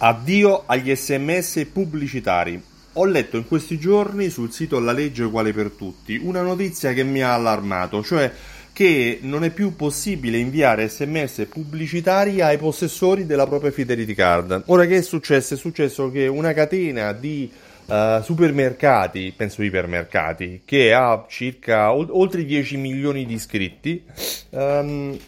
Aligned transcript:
Addio 0.00 0.62
agli 0.66 0.94
sms 0.94 1.66
pubblicitari. 1.72 2.62
Ho 2.94 3.04
letto 3.04 3.36
in 3.36 3.48
questi 3.48 3.80
giorni 3.80 4.28
sul 4.28 4.52
sito 4.52 4.78
La 4.78 4.92
legge 4.92 5.24
uguale 5.24 5.52
per 5.52 5.70
tutti 5.70 6.16
una 6.22 6.40
notizia 6.40 6.92
che 6.92 7.02
mi 7.02 7.20
ha 7.20 7.34
allarmato, 7.34 8.04
cioè 8.04 8.30
che 8.72 9.18
non 9.22 9.42
è 9.42 9.50
più 9.50 9.74
possibile 9.74 10.38
inviare 10.38 10.88
sms 10.88 11.48
pubblicitari 11.50 12.40
ai 12.40 12.58
possessori 12.58 13.26
della 13.26 13.48
propria 13.48 13.72
Fidelity 13.72 14.14
Card. 14.14 14.62
Ora 14.66 14.86
che 14.86 14.98
è 14.98 15.02
successo? 15.02 15.54
È 15.54 15.56
successo 15.56 16.12
che 16.12 16.28
una 16.28 16.52
catena 16.52 17.10
di 17.10 17.50
uh, 17.86 18.22
supermercati, 18.22 19.34
penso 19.36 19.64
ipermercati, 19.64 20.62
che 20.64 20.92
ha 20.94 21.26
circa 21.28 21.92
oltre 21.92 22.44
10 22.44 22.76
milioni 22.76 23.26
di 23.26 23.34
iscritti, 23.34 24.04
um, 24.50 25.18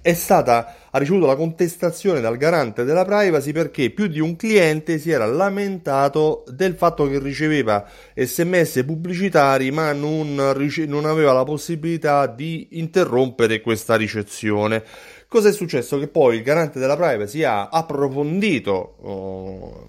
è 0.00 0.14
stata, 0.14 0.76
ha 0.90 0.98
ricevuto 0.98 1.26
la 1.26 1.36
contestazione 1.36 2.20
dal 2.20 2.36
garante 2.36 2.84
della 2.84 3.04
privacy 3.04 3.52
perché 3.52 3.90
più 3.90 4.06
di 4.06 4.18
un 4.20 4.36
cliente 4.36 4.98
si 4.98 5.10
era 5.10 5.26
lamentato 5.26 6.44
del 6.48 6.74
fatto 6.74 7.08
che 7.08 7.18
riceveva 7.18 7.86
sms 8.14 8.82
pubblicitari 8.84 9.70
ma 9.70 9.92
non, 9.92 10.34
non 10.34 11.04
aveva 11.04 11.32
la 11.32 11.44
possibilità 11.44 12.26
di 12.26 12.68
interrompere 12.72 13.60
questa 13.60 13.96
ricezione. 13.96 14.82
Cosa 15.28 15.48
è 15.48 15.52
successo? 15.52 15.98
Che 15.98 16.08
poi 16.08 16.36
il 16.36 16.42
garante 16.42 16.80
della 16.80 16.96
privacy 16.96 17.44
ha 17.44 17.68
approfondito 17.68 18.96
oh, 19.00 19.86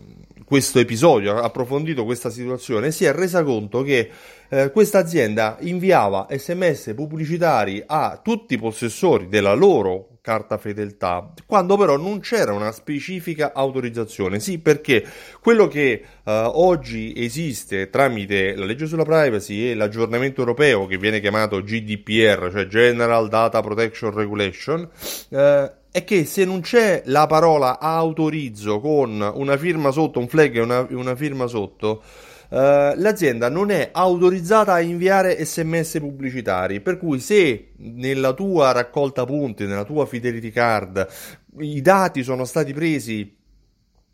questo 0.52 0.80
episodio, 0.80 1.38
ha 1.38 1.44
approfondito 1.44 2.04
questa 2.04 2.30
situazione 2.30 2.92
si 2.92 3.06
è 3.06 3.14
resa 3.14 3.42
conto 3.42 3.84
che 3.84 4.10
eh, 4.50 4.70
questa 4.70 4.98
azienda 4.98 5.56
inviava 5.62 6.28
sms 6.30 6.92
pubblicitari 6.94 7.82
a 7.86 8.20
tutti 8.22 8.56
i 8.56 8.58
possessori 8.58 9.30
della 9.30 9.54
loro 9.54 10.18
carta 10.20 10.58
fedeltà, 10.58 11.32
quando 11.46 11.78
però 11.78 11.96
non 11.96 12.20
c'era 12.20 12.52
una 12.52 12.74
specifica 12.74 13.54
autorizzazione. 13.54 14.42
Sì, 14.42 14.60
perché 14.60 15.06
quello 15.40 15.68
che 15.68 16.04
eh, 16.24 16.32
oggi 16.54 17.14
esiste 17.16 17.90
tramite 17.90 18.54
la 18.54 18.66
legge 18.66 18.88
sulla 18.88 19.06
privacy 19.06 19.70
e 19.70 19.74
l'aggiornamento 19.74 20.42
europeo 20.42 20.86
che 20.86 20.98
viene 20.98 21.22
chiamato 21.22 21.64
GDPR, 21.64 22.50
cioè 22.52 22.68
General 22.68 23.30
Data 23.30 23.62
Protection 23.62 24.14
Regulation, 24.14 24.88
eh, 25.30 25.72
è 25.92 26.04
che 26.06 26.26
se 26.26 26.46
non 26.46 26.62
c'è 26.62 27.04
la 27.06 27.28
parola 27.28 27.80
autorizzo 27.80 28.80
con 28.80 29.32
una 29.36 29.58
firma 29.58 29.92
sotto, 29.92 30.20
un 30.20 30.28
flag 30.28 30.56
e 30.56 30.62
una, 30.62 30.88
una 30.90 31.16
firma 31.16 31.48
sotto, 31.48 32.02
Uh, 32.52 32.92
l'azienda 32.98 33.50
non 33.50 33.72
è 33.72 33.92
autorizzata 33.94 34.74
a 34.74 34.82
inviare 34.82 35.42
sms 35.46 36.00
pubblicitari, 36.00 36.82
per 36.82 36.98
cui 36.98 37.22
se 37.22 37.70
nella 37.78 38.34
tua 38.34 38.74
raccolta 38.74 39.24
punti, 39.24 39.66
nella 39.66 39.86
tua 39.86 40.06
fidelity 40.06 40.50
card, 40.50 41.08
i 41.60 41.80
dati 41.80 42.24
sono 42.24 42.44
stati 42.44 42.74
presi 42.74 43.38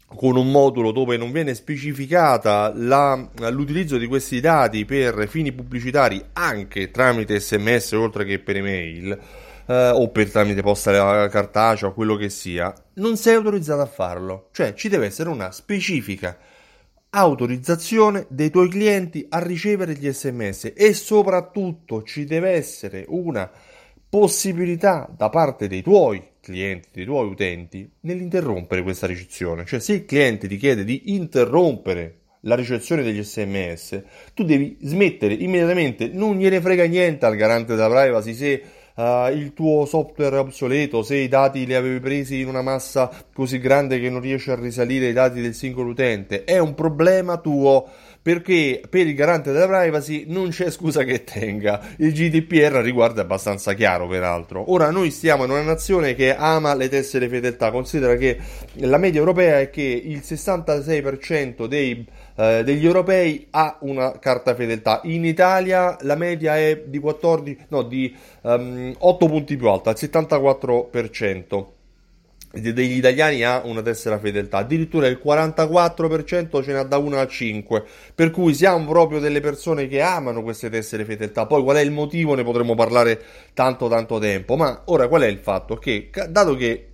con 0.05 0.37
un 0.37 0.51
modulo 0.51 0.91
dove 0.91 1.17
non 1.17 1.31
viene 1.31 1.55
specificata 1.55 2.71
la, 2.75 3.27
l'utilizzo 3.49 3.97
di 3.97 4.05
questi 4.05 4.39
dati 4.39 4.85
per 4.85 5.27
fini 5.27 5.51
pubblicitari 5.51 6.23
anche 6.33 6.91
tramite 6.91 7.39
sms 7.39 7.91
oltre 7.93 8.23
che 8.23 8.37
per 8.37 8.57
email, 8.57 9.19
eh, 9.67 9.89
o 9.89 10.09
per 10.09 10.31
tramite 10.31 10.61
posta 10.61 11.27
cartacea 11.29 11.89
o 11.89 11.93
quello 11.93 12.15
che 12.15 12.29
sia, 12.29 12.73
non 12.95 13.17
sei 13.17 13.35
autorizzato 13.35 13.81
a 13.81 13.85
farlo. 13.85 14.49
Cioè 14.51 14.73
ci 14.73 14.89
deve 14.89 15.05
essere 15.05 15.29
una 15.29 15.51
specifica 15.51 16.37
autorizzazione 17.09 18.25
dei 18.29 18.49
tuoi 18.49 18.69
clienti 18.69 19.25
a 19.29 19.39
ricevere 19.39 19.93
gli 19.93 20.11
sms 20.11 20.73
e 20.75 20.93
soprattutto 20.93 22.03
ci 22.03 22.25
deve 22.25 22.51
essere 22.51 23.05
una 23.07 23.49
possibilità 24.09 25.09
da 25.15 25.29
parte 25.29 25.67
dei 25.67 25.81
tuoi 25.81 26.23
clienti, 26.39 26.89
dei 26.93 27.05
tuoi 27.05 27.27
utenti, 27.27 27.89
nell'interrompere 28.01 28.81
questa 28.81 29.07
ricezione. 29.07 29.65
Cioè 29.65 29.79
se 29.79 29.93
il 29.93 30.05
cliente 30.05 30.47
ti 30.47 30.57
chiede 30.57 30.83
di 30.83 31.13
interrompere 31.13 32.19
la 32.41 32.55
ricezione 32.55 33.03
degli 33.03 33.21
sms, 33.21 34.03
tu 34.33 34.43
devi 34.43 34.77
smettere 34.81 35.33
immediatamente, 35.33 36.07
non 36.07 36.37
gliene 36.37 36.61
frega 36.61 36.85
niente 36.85 37.25
al 37.25 37.35
garante 37.35 37.75
della 37.75 37.89
privacy 37.89 38.33
se 38.33 38.63
uh, 38.97 39.31
il 39.31 39.53
tuo 39.53 39.85
software 39.85 40.35
è 40.35 40.39
obsoleto, 40.39 41.03
se 41.03 41.15
i 41.15 41.27
dati 41.27 41.65
li 41.65 41.73
avevi 41.73 41.99
presi 41.99 42.39
in 42.39 42.47
una 42.47 42.61
massa 42.61 43.09
così 43.33 43.59
grande 43.59 43.99
che 43.99 44.09
non 44.09 44.21
riesci 44.21 44.51
a 44.51 44.55
risalire 44.55 45.07
i 45.07 45.13
dati 45.13 45.41
del 45.41 45.53
singolo 45.53 45.91
utente, 45.91 46.43
è 46.43 46.57
un 46.57 46.73
problema 46.73 47.37
tuo 47.37 47.87
perché 48.27 48.81
per 48.89 49.07
il 49.07 49.15
garante 49.15 49.53
della 49.53 49.67
privacy 49.67 50.25
non 50.27 50.49
c'è 50.49 50.69
scusa 50.69 51.05
che 51.05 51.23
tenga. 51.23 51.79
Il 51.95 52.11
GDPR 52.11 52.73
riguarda 52.81 53.21
abbastanza 53.21 53.71
chiaro, 53.71 54.05
peraltro. 54.05 54.69
Ora 54.69 54.91
noi 54.91 55.11
stiamo 55.11 55.45
in 55.45 55.51
una 55.51 55.61
nazione 55.61 56.13
che 56.13 56.35
ama 56.35 56.75
le 56.75 56.89
tessere 56.89 57.29
fedeltà. 57.29 57.71
Considera 57.71 58.17
che 58.17 58.37
la 58.79 58.97
media 58.97 59.21
europea 59.21 59.61
è 59.61 59.69
che 59.69 59.81
il 59.81 60.23
66% 60.25 61.67
dei, 61.67 62.05
eh, 62.35 62.63
degli 62.65 62.85
europei 62.85 63.47
ha 63.51 63.77
una 63.83 64.19
carta 64.19 64.53
fedeltà. 64.55 64.99
In 65.05 65.23
Italia 65.23 65.95
la 66.01 66.15
media 66.15 66.57
è 66.57 66.83
di 66.85 66.99
14, 66.99 67.57
no, 67.69 67.83
di 67.83 68.13
um, 68.41 68.51
ehm, 68.51 68.95
8 68.97 69.25
punti 69.25 69.55
più 69.55 69.69
alta, 69.69 69.91
il 69.91 69.97
74% 69.97 71.75
degli 72.51 72.97
italiani 72.97 73.43
ha 73.43 73.61
una 73.65 73.81
tessera 73.81 74.19
fedeltà, 74.19 74.57
addirittura 74.57 75.07
il 75.07 75.19
44% 75.23 76.63
ce 76.63 76.71
n'ha 76.71 76.83
da 76.83 76.97
1 76.97 77.19
a 77.19 77.27
5, 77.27 77.83
per 78.15 78.31
cui 78.31 78.53
siamo 78.53 78.85
proprio 78.85 79.19
delle 79.19 79.41
persone 79.41 79.87
che 79.87 80.01
amano 80.01 80.41
queste 80.41 80.69
tessere 80.69 81.05
fedeltà. 81.05 81.45
Poi 81.45 81.61
qual 81.63 81.77
è 81.77 81.81
il 81.81 81.91
motivo 81.91 82.35
ne 82.35 82.43
potremmo 82.43 82.75
parlare 82.75 83.21
tanto 83.53 83.87
tanto 83.87 84.17
tempo, 84.19 84.55
ma 84.55 84.83
ora 84.85 85.07
qual 85.07 85.23
è 85.23 85.27
il 85.27 85.39
fatto? 85.39 85.75
Che 85.75 86.09
dato 86.29 86.55
che 86.55 86.87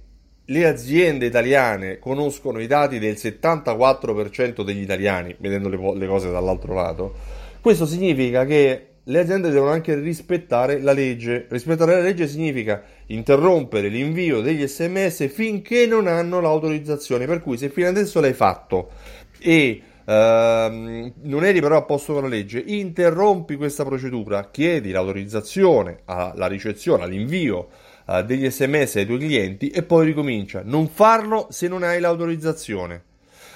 le 0.45 0.67
aziende 0.67 1.25
italiane 1.25 1.99
conoscono 1.99 2.59
i 2.59 2.67
dati 2.67 2.99
del 2.99 3.13
74% 3.13 4.63
degli 4.63 4.81
italiani, 4.81 5.35
vedendo 5.39 5.69
le, 5.69 5.97
le 5.97 6.07
cose 6.07 6.31
dall'altro 6.31 6.73
lato, 6.73 7.13
questo 7.61 7.85
significa 7.85 8.43
che 8.43 8.87
le 9.05 9.19
aziende 9.19 9.49
devono 9.49 9.71
anche 9.71 9.95
rispettare 9.95 10.81
la 10.81 10.93
legge. 10.93 11.45
Rispettare 11.49 11.95
la 11.95 12.01
legge 12.01 12.27
significa 12.27 12.81
interrompere 13.07 13.89
l'invio 13.89 14.41
degli 14.41 14.65
sms 14.65 15.27
finché 15.29 15.85
non 15.85 16.07
hanno 16.07 16.39
l'autorizzazione. 16.39 17.25
Per 17.25 17.41
cui 17.41 17.57
se 17.57 17.69
fino 17.69 17.87
adesso 17.87 18.19
l'hai 18.19 18.33
fatto 18.33 18.91
e 19.39 19.81
Uh, 20.05 21.09
non 21.21 21.45
eri 21.45 21.61
però 21.61 21.77
a 21.77 21.83
posto 21.83 22.11
con 22.11 22.23
la 22.23 22.27
legge, 22.27 22.59
interrompi 22.59 23.55
questa 23.55 23.85
procedura, 23.85 24.49
chiedi 24.51 24.91
l'autorizzazione 24.91 25.99
alla 26.03 26.47
ricezione, 26.47 27.03
all'invio 27.03 27.69
uh, 28.07 28.21
degli 28.21 28.49
sms 28.49 28.97
ai 28.97 29.05
tuoi 29.05 29.19
clienti 29.19 29.69
e 29.69 29.81
poi 29.83 30.05
ricomincia. 30.05 30.61
Non 30.61 30.89
farlo 30.89 31.47
se 31.51 31.69
non 31.69 31.83
hai 31.83 32.01
l'autorizzazione. 32.01 33.03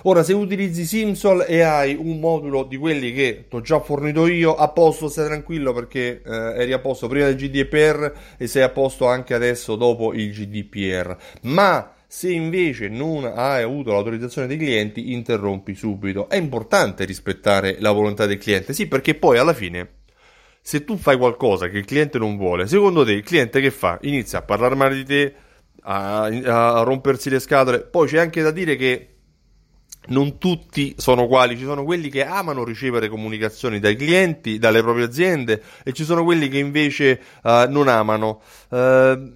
Ora, 0.03 0.23
se 0.23 0.33
utilizzi 0.33 0.85
Simsol 0.85 1.45
e 1.47 1.61
hai 1.61 1.95
un 1.95 2.19
modulo 2.19 2.63
di 2.63 2.77
quelli 2.77 3.11
che 3.13 3.45
ti 3.49 3.55
ho 3.55 3.61
già 3.61 3.79
fornito 3.79 4.27
io, 4.27 4.55
a 4.55 4.69
posto, 4.69 5.09
stai 5.09 5.25
tranquillo 5.25 5.73
perché 5.73 6.21
eh, 6.23 6.61
eri 6.61 6.73
a 6.73 6.79
posto 6.79 7.07
prima 7.07 7.25
del 7.25 7.35
GDPR 7.35 8.13
e 8.37 8.47
sei 8.47 8.63
a 8.63 8.69
posto 8.69 9.07
anche 9.07 9.33
adesso 9.33 9.75
dopo 9.75 10.13
il 10.13 10.31
GDPR. 10.31 11.15
Ma 11.43 11.93
se 12.07 12.31
invece 12.31 12.87
non 12.87 13.25
hai 13.25 13.63
avuto 13.63 13.91
l'autorizzazione 13.91 14.47
dei 14.47 14.57
clienti, 14.57 15.13
interrompi 15.13 15.75
subito. 15.75 16.29
È 16.29 16.37
importante 16.37 17.03
rispettare 17.03 17.77
la 17.79 17.91
volontà 17.91 18.25
del 18.25 18.37
cliente, 18.37 18.73
sì, 18.73 18.87
perché 18.87 19.15
poi 19.15 19.37
alla 19.37 19.53
fine 19.53 19.95
se 20.61 20.83
tu 20.83 20.97
fai 20.97 21.17
qualcosa 21.17 21.69
che 21.69 21.77
il 21.77 21.85
cliente 21.85 22.17
non 22.17 22.35
vuole, 22.35 22.67
secondo 22.67 23.05
te 23.05 23.13
il 23.13 23.23
cliente 23.23 23.61
che 23.61 23.71
fa? 23.71 23.97
Inizia 24.01 24.39
a 24.39 24.41
parlare 24.41 24.75
male 24.75 24.95
di 24.95 25.05
te, 25.05 25.33
a, 25.83 26.23
a 26.23 26.81
rompersi 26.81 27.29
le 27.29 27.39
scatole. 27.39 27.79
Poi 27.79 28.07
c'è 28.07 28.19
anche 28.19 28.41
da 28.41 28.51
dire 28.51 28.75
che 28.75 29.16
non 30.07 30.37
tutti 30.37 30.93
sono 30.97 31.23
uguali, 31.23 31.57
ci 31.57 31.63
sono 31.63 31.83
quelli 31.83 32.09
che 32.09 32.23
amano 32.25 32.63
ricevere 32.63 33.09
comunicazioni 33.09 33.79
dai 33.79 33.95
clienti, 33.95 34.59
dalle 34.59 34.81
proprie 34.81 35.05
aziende 35.05 35.61
e 35.83 35.93
ci 35.93 36.03
sono 36.03 36.23
quelli 36.23 36.47
che 36.47 36.59
invece 36.59 37.19
uh, 37.43 37.69
non 37.69 37.87
amano. 37.87 38.41
Uh, 38.69 39.31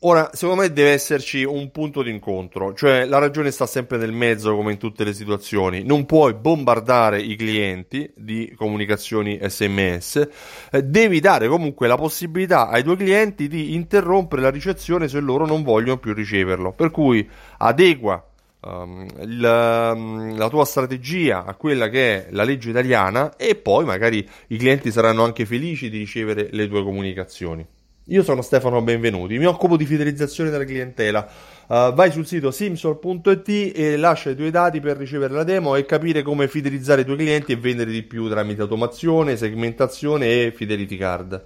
ora, 0.00 0.30
secondo 0.32 0.62
me 0.62 0.72
deve 0.72 0.90
esserci 0.90 1.44
un 1.44 1.70
punto 1.70 2.02
di 2.02 2.10
incontro, 2.10 2.74
cioè 2.74 3.04
la 3.04 3.18
ragione 3.18 3.50
sta 3.50 3.66
sempre 3.66 3.98
nel 3.98 4.12
mezzo 4.12 4.54
come 4.54 4.72
in 4.72 4.78
tutte 4.78 5.04
le 5.04 5.12
situazioni, 5.12 5.82
non 5.82 6.06
puoi 6.06 6.34
bombardare 6.34 7.20
i 7.20 7.36
clienti 7.36 8.10
di 8.16 8.52
comunicazioni 8.56 9.38
SMS, 9.42 10.28
eh, 10.70 10.82
devi 10.82 11.20
dare 11.20 11.48
comunque 11.48 11.88
la 11.88 11.96
possibilità 11.96 12.68
ai 12.68 12.82
tuoi 12.82 12.96
clienti 12.96 13.48
di 13.48 13.74
interrompere 13.74 14.42
la 14.42 14.50
ricezione 14.50 15.08
se 15.08 15.20
loro 15.20 15.46
non 15.46 15.62
vogliono 15.62 15.98
più 15.98 16.14
riceverlo, 16.14 16.72
per 16.72 16.90
cui 16.90 17.28
adegua 17.58 18.27
um, 18.60 19.06
la, 19.38 19.92
um, 19.94 20.36
la, 20.36 20.48
tua 20.48 20.64
strategia 20.64 21.44
a 21.44 21.54
quella 21.54 21.88
che 21.88 22.26
è 22.26 22.30
la 22.30 22.44
legge 22.44 22.70
italiana 22.70 23.36
e 23.36 23.54
poi 23.54 23.84
magari 23.84 24.26
i 24.48 24.56
clienti 24.56 24.90
saranno 24.90 25.24
anche 25.24 25.46
felici 25.46 25.90
di 25.90 25.98
ricevere 25.98 26.48
le 26.50 26.68
tue 26.68 26.82
comunicazioni. 26.82 27.66
Io 28.10 28.22
sono 28.22 28.40
Stefano 28.40 28.80
Benvenuti, 28.80 29.36
mi 29.36 29.44
occupo 29.44 29.76
di 29.76 29.84
fidelizzazione 29.84 30.48
della 30.48 30.64
clientela. 30.64 31.28
Uh, 31.66 31.92
vai 31.92 32.10
sul 32.10 32.26
sito 32.26 32.50
simsol.it 32.50 33.72
e 33.76 33.98
lascia 33.98 34.30
i 34.30 34.34
tuoi 34.34 34.50
dati 34.50 34.80
per 34.80 34.96
ricevere 34.96 35.34
la 35.34 35.44
demo 35.44 35.76
e 35.76 35.84
capire 35.84 36.22
come 36.22 36.48
fidelizzare 36.48 37.02
i 37.02 37.04
tuoi 37.04 37.18
clienti 37.18 37.52
e 37.52 37.56
vendere 37.56 37.90
di 37.90 38.02
più 38.02 38.26
tramite 38.30 38.62
automazione, 38.62 39.36
segmentazione 39.36 40.46
e 40.46 40.52
fidelity 40.52 40.96
card. 40.96 41.44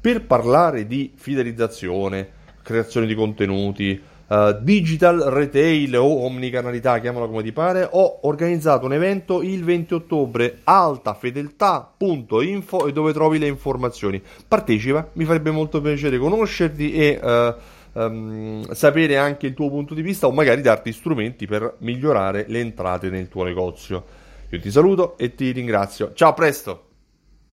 Per 0.00 0.26
parlare 0.26 0.88
di 0.88 1.12
fidelizzazione, 1.14 2.28
creazione 2.64 3.06
di 3.06 3.14
contenuti, 3.14 4.02
uh, 4.32 4.56
digital 4.60 5.18
retail 5.18 5.96
o 5.96 6.24
omnicanalità, 6.24 6.98
chiamalo 7.00 7.28
come 7.28 7.42
ti 7.42 7.52
pare, 7.52 7.86
ho 7.90 8.20
organizzato 8.22 8.86
un 8.86 8.94
evento 8.94 9.42
il 9.42 9.62
20 9.62 9.94
ottobre, 9.94 10.60
altafedeltà.info 10.64 12.86
e 12.86 12.92
dove 12.92 13.12
trovi 13.12 13.38
le 13.38 13.48
informazioni. 13.48 14.22
Partecipa, 14.48 15.10
mi 15.12 15.24
farebbe 15.24 15.50
molto 15.50 15.80
piacere 15.80 16.18
conoscerti 16.18 16.94
e... 16.94 17.20
Uh, 17.22 17.54
um, 17.92 18.72
sapere 18.72 19.18
anche 19.18 19.46
il 19.46 19.54
tuo 19.54 19.68
punto 19.68 19.92
di 19.92 20.02
vista 20.02 20.26
o 20.26 20.32
magari 20.32 20.62
darti 20.62 20.92
strumenti 20.92 21.46
per 21.46 21.74
migliorare 21.78 22.46
le 22.48 22.60
entrate 22.60 23.10
nel 23.10 23.28
tuo 23.28 23.44
negozio. 23.44 24.20
Io 24.48 24.60
ti 24.60 24.70
saluto 24.70 25.18
e 25.18 25.34
ti 25.34 25.50
ringrazio. 25.50 26.12
Ciao, 26.14 26.30
a 26.30 26.34
presto! 26.34 26.91